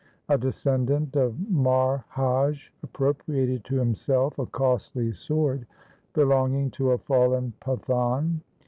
[0.29, 5.67] A descendant of Marhaj appropriated to himself a costly sword
[6.13, 8.41] belonging to a fallen Pathan.